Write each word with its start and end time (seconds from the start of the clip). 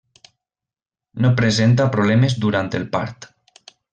No 1.25 1.31
presenta 1.41 1.87
problemes 1.97 2.37
durant 2.47 2.73
el 2.81 2.87
part. 2.97 3.31